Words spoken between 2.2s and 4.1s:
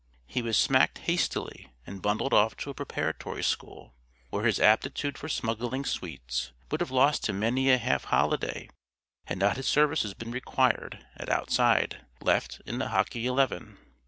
off to a preparatory school,